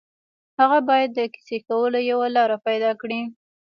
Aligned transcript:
هغه 0.59 0.77
باید 0.89 1.09
د 1.13 1.19
کیسې 1.33 1.57
کولو 1.67 1.99
یوه 2.11 2.27
لاره 2.35 2.57
پيدا 2.67 2.91
کړي 3.01 3.21